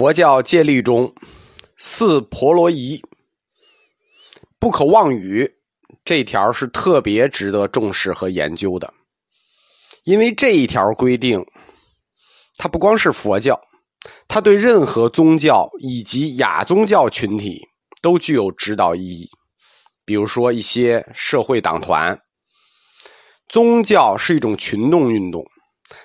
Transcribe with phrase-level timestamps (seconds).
[0.00, 1.14] 佛教戒律中，
[1.76, 3.02] 四婆罗夷
[4.58, 5.58] 不可妄语，
[6.06, 8.94] 这条是特别值得重视和研究的，
[10.04, 11.44] 因为这一条规定，
[12.56, 13.60] 它不光是佛教，
[14.26, 17.60] 它对任何宗教以及亚宗教群体
[18.00, 19.28] 都具有指导意义。
[20.06, 22.18] 比如说一些社会党团，
[23.50, 25.44] 宗教是一种群众运动，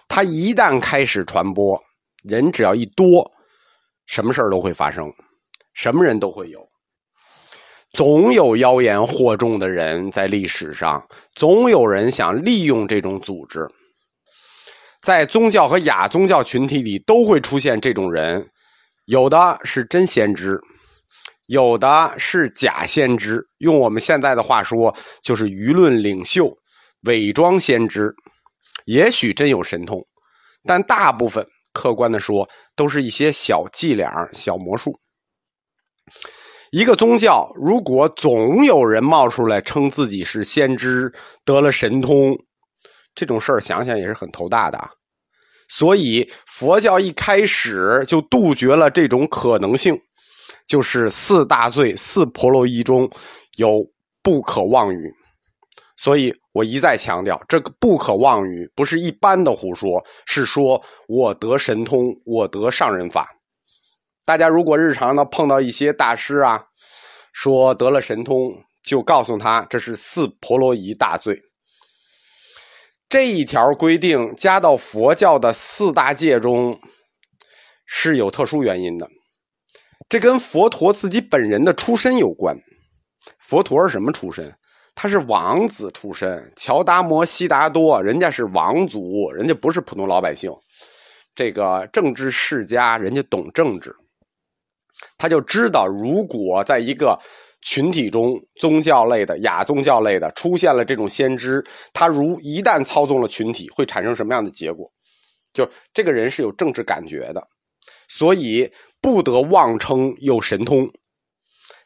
[0.10, 1.82] 它一旦开始传播，
[2.24, 3.32] 人只要一多。
[4.06, 5.12] 什么事儿都会发生，
[5.74, 6.68] 什么人都会有，
[7.92, 13.68] 总有妖言惑众的人在历史上，总有人想利用这种组织，
[15.02, 18.48] 在宗教和亚宗教群体里都会出现这种人，
[19.06, 20.60] 有的是真先知，
[21.48, 26.56] 有的是假先知，用我们现在的话说，就是舆论领袖，
[27.02, 28.14] 伪装先知，
[28.86, 30.06] 也许真有神通，
[30.64, 31.48] 但大部分。
[31.76, 34.98] 客观的说，都是一些小伎俩、小魔术。
[36.72, 41.12] 一个宗教如果总有人冒出来称自己是先知，
[41.44, 42.36] 得了神通，
[43.14, 44.80] 这种事儿想想也是很头大的。
[45.68, 50.00] 所以佛教一开始就杜绝了这种可能性，
[50.68, 53.10] 就是四大罪、四婆罗夷中
[53.58, 53.84] 有
[54.22, 55.12] 不可妄语。
[55.98, 63.30] 所以我一再强调，这个不可妄语不是一般的胡说，是说我得神通，我得上人法。
[64.24, 66.64] 大家如果日常呢碰到一些大师啊，
[67.34, 71.42] 说得了神通，就告诉他这是四婆罗夷大罪。
[73.10, 76.80] 这一条规定加到佛教的四大戒中
[77.86, 79.06] 是有特殊原因的，
[80.08, 82.58] 这跟佛陀自己本人的出身有关。
[83.40, 84.56] 佛陀是什么出身？
[84.96, 90.50] 他是王子出身，乔达摩悉达多，人家是王族，人家不是普通老百姓。
[91.36, 93.94] 这个政治世家，人家懂政治，
[95.18, 97.20] 他就知道，如果在一个
[97.62, 101.62] 群体中，宗教类的、亚宗教类的出现了这种先知，
[101.92, 104.90] 他如一旦操纵了群体，会产生什么样的结果？
[105.52, 107.46] 就这个人是有政治感觉的，
[108.08, 110.90] 所以不得妄称有神通。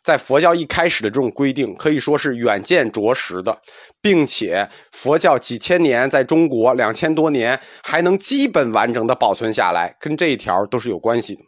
[0.02, 3.62] 在佛教一开始的这种规定，可以说是远见卓识的，
[4.02, 11.42] 并且佛教几千年在中国两千多年还能基本完整的保存下来，跟这一条都是有关系的。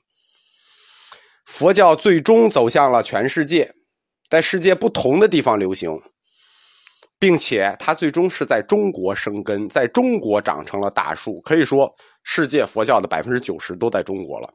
[1.45, 3.73] 佛教最终走向了全世界，
[4.29, 5.89] 在世界不同的地方流行，
[7.17, 11.39] 并且它最终是在中国生根，在中国长成了大树。
[11.41, 11.91] 可以说，
[12.23, 14.53] 世界佛教的百分之九十都在中国了。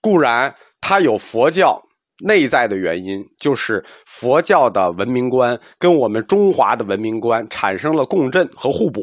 [0.00, 1.80] 固然，它有佛教。
[2.24, 9.00] 内在的原因就是佛教的文明观跟我们中华的文明观产生了共振和互补，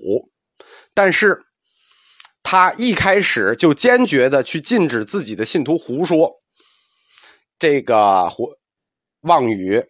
[0.93, 1.39] 但是
[2.43, 6.29] 他一开始就坚决的去禁止自己的信徒胡说，
[7.57, 8.49] 这个胡
[9.21, 9.81] 妄语，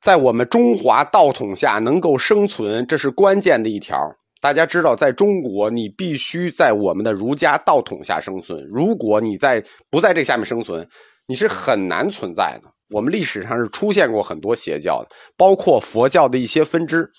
[0.00, 3.96] 在我们中华道统下能够生存，这是关键的一条。
[4.40, 10.88] 大家知道，在中国，你必须在我们的儒家道统下生存，如果你在不在这下面生存。
[11.26, 12.70] 你是很难存在的。
[12.90, 17.10] 我们历史上是出现过很多邪教的，包括佛教的一些分支，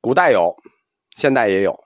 [0.00, 0.54] 古代有，
[1.16, 1.78] 现代也有。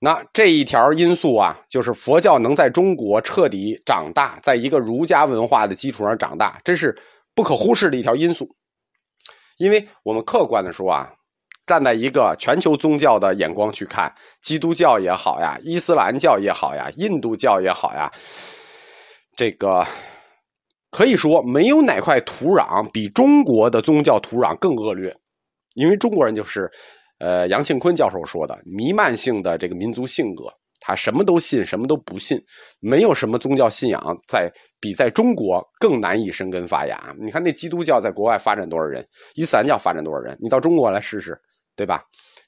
[0.00, 6.96] 那这一条因素啊，就是佛教能在中国彻底长大，在一个儒家文化的基础上长大，这是
[7.34, 8.54] 不可忽视的一条因素。
[9.56, 11.10] 因为我们客观的说啊，
[11.66, 18.12] 站在一个全球宗教的眼光去看，基督教也好呀，伊斯兰教也好呀，印度教也好呀。
[19.38, 19.86] 这个
[20.90, 25.16] 可以说没有哪块土壤比中国的宗教土壤更恶劣，
[25.74, 26.68] 因为中国人就是，
[27.20, 32.36] 呃，杨庆坤教授说的弥漫性的这个民族性格，他什么都信，什么都不信，
[32.80, 37.14] 没有什么宗教信仰在比在中国更难以生根发芽。
[37.20, 39.06] 你看那基督教在国外发展多少人，
[39.36, 41.40] 伊斯兰教发展多少人，你到中国来试试，
[41.76, 42.02] 对吧？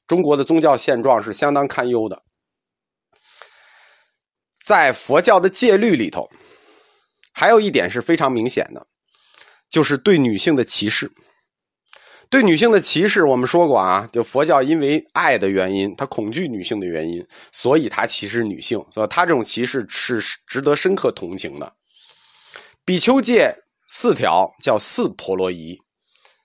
[0.09, 2.21] 中国的宗教现状是相当堪忧的，
[4.67, 6.29] 在佛教的戒律里头。
[7.33, 8.87] 还有一点是非常明显的，
[9.69, 11.11] 就是对女性的歧视。
[12.29, 18.79] 对女性的歧视，我们说过啊，就佛教因为爱的原因，他恐惧女性的原因，所以他歧视女性。
[18.93, 21.73] 所以他这种歧视是值得深刻同情的。
[22.85, 23.53] 比丘戒
[23.89, 25.77] 四条叫四婆罗夷，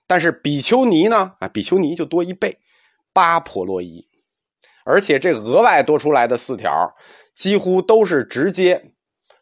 [0.08, 1.34] 但是比丘尼呢？
[1.38, 2.58] 啊，比丘尼就多一倍，
[3.12, 4.04] 八婆罗夷。
[4.84, 6.72] 而且这额外多出来的四条，
[7.32, 8.92] 几乎都是直接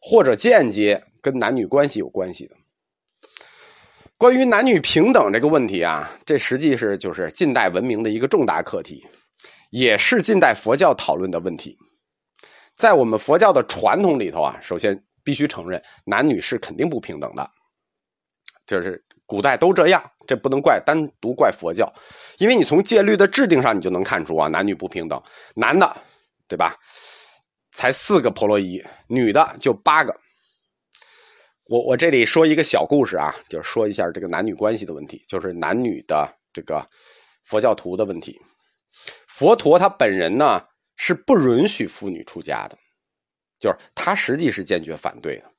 [0.05, 1.03] 或者间接。
[1.25, 2.55] 跟男女关系有关系的，
[4.19, 9.03] 关于男女平等这个问题啊，这实际是就是近代文明的一个重大课题，
[9.71, 11.79] 也是近代佛教讨论的问题。
[12.77, 17.51] 在我们佛教的传统里头啊，首先必须承认，男女是肯定不平等的，
[18.67, 21.91] 就是古代都这样，这不能怪单独怪佛教，
[22.37, 25.23] 因为你从戒律的制定上，你就能看出啊，男女不平等，
[25.55, 25.97] 男的，
[26.47, 26.77] 对吧？
[27.75, 30.15] 才四个婆罗夷，女的就八个。
[31.65, 36.89] 我我这里说一个小故事啊，就是说一下这个男女关系的问题，就是男女的这个
[37.43, 38.41] 佛教徒的问题。
[39.27, 40.63] 佛陀他本人呢
[40.95, 42.79] 是不允许妇女出家的，
[43.59, 45.51] 就是他实际是坚决反对的，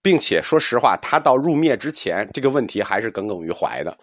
[0.00, 3.98] 并且说实话，他到入灭之前这个问题还是耿耿于怀的。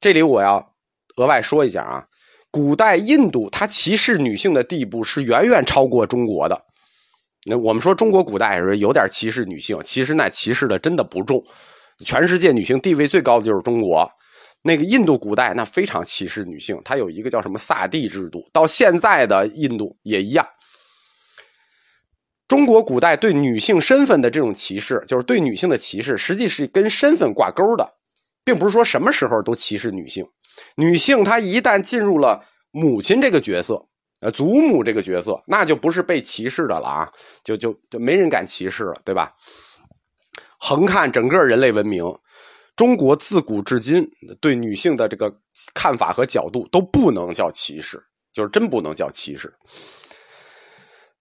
[0.00, 0.74] 这里我要
[1.16, 2.04] 额外说一下啊，
[2.50, 6.64] 古代印度他歧视女性的地步是远远超过中国的。
[7.48, 11.42] 那我们说中国古代是有点歧视女性，其实那歧视的真的不重。
[12.04, 14.08] 全世界女性地位最高的就是中国，
[14.62, 20.46] 那个印度古代那非常歧视女性，它有一个叫什么萨帝制度，到现在的印度也一样。
[22.46, 27.88] 中国古代对女性身份的这种歧视，就是对女性的歧视，实际是跟身份挂钩的，
[28.44, 30.24] 并不是说什么时候都歧视女性。
[30.76, 33.86] 女性她一旦进入了母亲这个角色。
[34.20, 37.12] 呃，祖母这个角色，那就不是被歧视的了啊，
[37.44, 39.32] 就就就没人敢歧视了，对吧？
[40.58, 42.04] 横看整个人类文明，
[42.74, 44.04] 中国自古至今
[44.40, 45.32] 对女性的这个
[45.72, 49.54] 看法和角度都不能叫歧视，就是真不能叫歧视。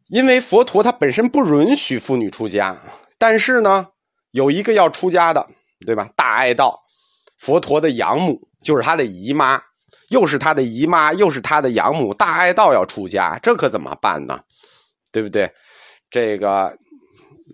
[0.08, 2.76] 因为佛陀他本身不允许妇女出家，
[3.20, 3.86] 但是呢，
[4.32, 5.48] 有一个要出家的，
[5.86, 6.10] 对吧？
[6.16, 6.80] 大爱道，
[7.38, 9.62] 佛陀的养母就是他的姨妈。
[10.10, 14.40] 又是他的姨妈，又是他的养母，大爱道要出家，这可怎么办呢？
[15.12, 15.52] 对不对？
[16.10, 16.78] 这个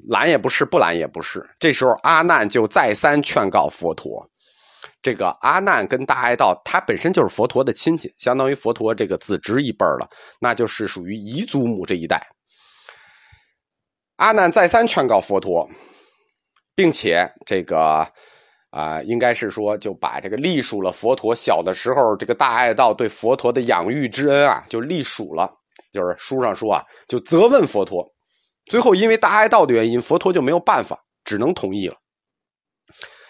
[0.10, 1.44] 拦也不是，不拦也不是。
[1.60, 4.30] 这时候阿难就再三劝告佛陀。
[5.02, 10.10] 这个阿难跟大爱道，他本身就是佛陀的亲戚，相当于佛陀这个子侄一辈了，
[10.40, 12.22] 那就是属于姨祖母这一代。
[14.18, 15.70] 阿难再三劝告佛陀，
[16.76, 18.08] 并且这个。
[18.74, 25.48] 啊，应该是说就把这个隶属了佛陀小的时候这个大爱道对佛陀的养育之恩啊，就隶属了。
[25.92, 28.04] 就是书上说啊，就责问佛陀。
[28.66, 31.96] 最后因为大爱道的原因，佛陀就没有办法，只能同意了。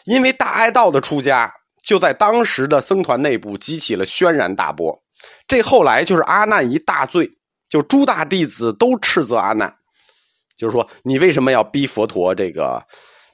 [0.05, 1.51] 因为大爱道的出家，
[1.83, 4.97] 就在当时的僧团内部激起了轩然大波。
[5.45, 7.29] 这后来就是阿难一大罪，
[7.67, 9.75] 就诸大弟子都斥责阿难，
[10.55, 12.81] 就是说你为什么要逼佛陀这个？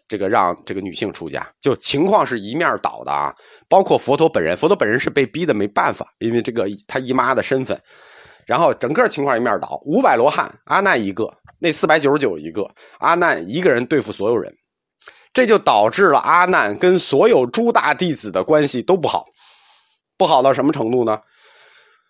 [0.09, 3.33] 这个让这个女性出家，就情况是一面倒的啊，
[3.69, 7.79] 包括佛陀本人，佛陀本人是被逼的没办法，因为这个他姨妈的身份，
[8.47, 12.67] 然后整个情况一面倒，五百罗汉，阿难一个，那四百九十九一个，
[12.97, 14.51] 阿难一个人对付所有人，
[15.31, 19.27] 这就导致了阿难跟所有诸大弟子的关系都不好，
[20.17, 21.21] 不好到什么程度呢？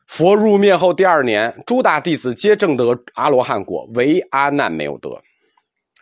[0.07, 5.09] 佛入灭后第二年，诸大弟子皆证得阿罗汉果，唯阿难没有得。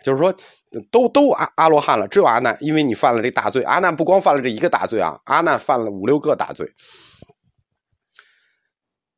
[0.08, 0.34] 就是说，
[0.90, 3.62] 都都阿阿罗汉了，只有阿难，因为你犯了这大罪。
[3.64, 6.66] 阿难不光犯了这一个大罪啊，阿难犯了五六个大罪。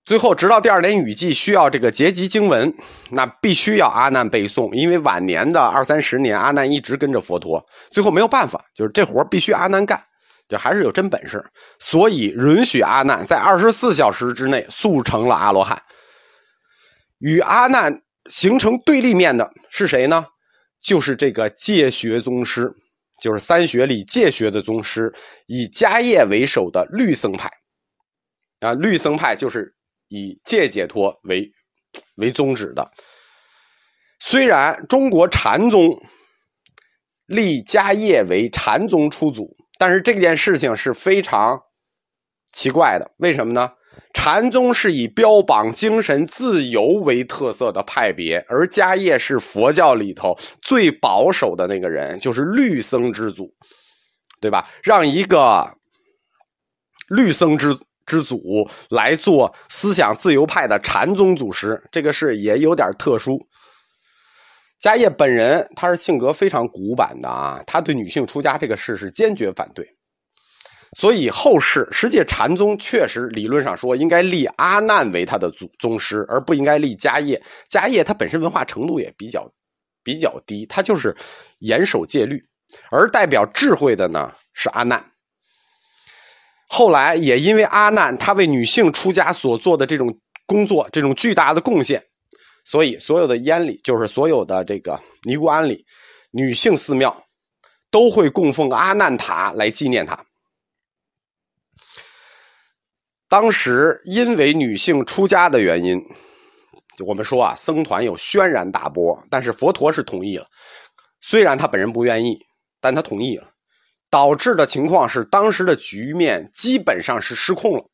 [0.04, 2.74] 最后，直到第二年雨季需要这个结集经文，
[3.12, 7.64] 那必须要阿难背诵，因为晚年的二三十年，阿难一直跟着佛陀。
[7.92, 10.04] 最后没有办法，就是这活必须阿难干，
[10.48, 11.46] 就还是有真本事，
[11.78, 15.80] 所以允许阿难在二十四小时之内速成了阿罗汉。
[17.20, 20.26] 与阿难形成对立面的是谁呢？
[20.82, 22.72] 就是这个戒学宗师，
[23.22, 25.14] 就是三学里戒学的宗师，
[25.48, 27.50] 以迦叶为首的律僧派。
[28.60, 29.74] 啊，律僧派就是
[30.08, 31.50] 以戒解脱为
[32.16, 32.92] 为宗旨的。
[34.20, 35.98] 虽然中国禅宗
[37.26, 41.58] 立迦叶为禅宗初祖，但是这件事情是非常
[42.52, 43.10] 奇怪的。
[43.18, 43.72] 为什么呢？
[44.14, 53.54] 禅宗是以标榜精神自由为特色的派别，而迦叶是佛教里头最保守的那个人，就是律僧之祖，
[54.42, 54.70] 对吧？
[54.84, 55.70] 让一个
[57.08, 63.40] 律僧之之祖来做思想自由派的禅宗祖师，这个事也有点特殊。
[64.82, 69.86] 迦叶本人他是性格非常古板的啊，他对女性出家这个事是坚决反对。
[70.98, 77.42] 所以后世实际禅宗确实理论上说应该立阿难为他的宗宗师，而不应该立迦叶。
[77.70, 79.48] 迦叶他本身文化程度也比较
[80.04, 81.16] 比较低，他就是
[81.60, 82.44] 严守戒律，
[82.90, 85.04] 而代表智慧的呢是阿难。
[86.68, 92.04] 后来也因为阿难他为女性出家所做的这种工作，这种巨大的贡献，
[92.66, 95.86] 所以所有的庵里，就是所有的这个尼姑庵里，
[96.32, 97.24] 女性寺庙
[97.92, 100.26] 都会供奉阿难塔来纪念他。
[103.30, 106.04] 当时因为女性出家的原因，
[107.06, 110.48] 我们说啊，僧团有轩然大波，但是佛陀是同意了，
[111.22, 112.40] 虽然他本人不愿意，
[112.82, 113.48] 但他同意了，
[114.10, 117.86] 导致的情况是当时的局面基本上是失控了，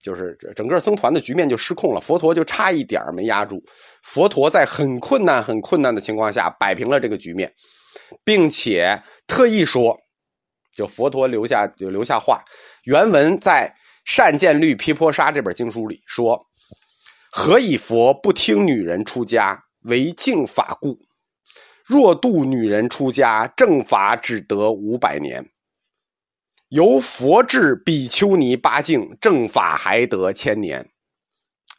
[0.00, 3.60] 就是整个僧团的局面就失控了，佛陀就差一点没压住，
[4.04, 7.52] 佛陀在很困难、很困难的情况下摆平了这个局面，
[8.22, 9.98] 并且特意说，
[10.72, 12.40] 就佛陀留下就留下话，
[12.84, 13.68] 原文在。
[14.08, 16.46] 《善见律毗婆沙》这本经书里说
[17.30, 20.98] ：“何以佛不听女人出家为净法故？
[21.84, 25.42] 若度女人出家，正法只得五百年；
[26.70, 30.88] 由佛制比丘尼八境，正法还得千年。”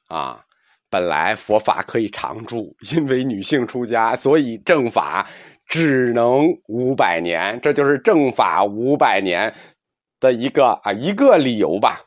[0.08, 0.46] 啊，
[0.88, 5.28] 本来佛法可以长住，因为女性出家，所以正法
[5.66, 7.60] 只能五百年。
[7.60, 9.52] 这就是正法五百年
[10.20, 12.06] 的一个啊一个理由吧。